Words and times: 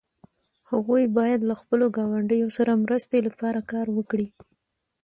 هغوی 0.71 1.03
باید 1.17 1.41
له 1.49 1.55
خپلو 1.61 1.85
ګاونډیو 1.97 2.47
سره 2.57 2.81
مرستې 2.83 3.17
لپاره 3.27 3.59
کار 3.71 3.87
وکړي. 3.97 4.27